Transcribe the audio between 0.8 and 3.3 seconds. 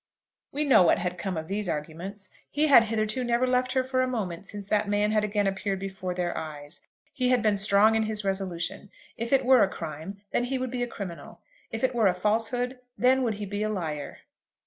what had come of these arguments. He had hitherto